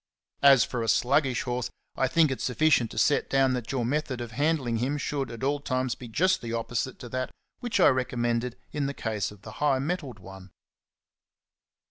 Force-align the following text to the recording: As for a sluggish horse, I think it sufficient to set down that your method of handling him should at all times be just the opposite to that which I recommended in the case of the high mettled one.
As 0.41 0.63
for 0.63 0.81
a 0.81 0.87
sluggish 0.87 1.43
horse, 1.43 1.69
I 1.95 2.07
think 2.07 2.31
it 2.31 2.41
sufficient 2.41 2.89
to 2.89 2.97
set 2.97 3.29
down 3.29 3.53
that 3.53 3.71
your 3.71 3.85
method 3.85 4.19
of 4.19 4.31
handling 4.31 4.77
him 4.77 4.97
should 4.97 5.29
at 5.29 5.43
all 5.43 5.59
times 5.59 5.93
be 5.93 6.07
just 6.07 6.41
the 6.41 6.53
opposite 6.53 6.97
to 7.01 7.09
that 7.09 7.29
which 7.59 7.79
I 7.79 7.87
recommended 7.89 8.57
in 8.71 8.87
the 8.87 8.95
case 8.95 9.29
of 9.29 9.43
the 9.43 9.51
high 9.61 9.77
mettled 9.77 10.17
one. 10.17 10.49